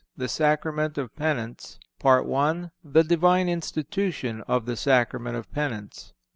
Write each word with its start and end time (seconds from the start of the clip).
THE 0.17 0.27
SACRAMENT 0.27 0.97
OF 0.97 1.15
PENANCE. 1.15 1.77
I. 2.03 2.69
The 2.83 3.03
Divine 3.03 3.47
Institution 3.47 4.41
Of 4.47 4.65
The 4.65 4.75
Sacrament 4.75 5.35
Of 5.37 5.51
Penance. 5.51 6.13